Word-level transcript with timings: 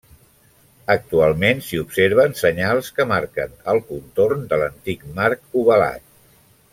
Actualment 0.93 1.59
s'hi 1.65 1.81
observen 1.81 2.33
senyals 2.41 2.89
que 2.99 3.07
marquen 3.13 3.53
el 3.75 3.83
contorn 3.93 4.45
de 4.55 4.59
l’antic 4.63 5.05
marc 5.21 5.63
ovalat. 5.63 6.07